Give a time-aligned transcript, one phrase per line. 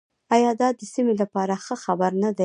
[0.35, 2.39] آیا دا د سیمې لپاره ښه خبر نه دی؟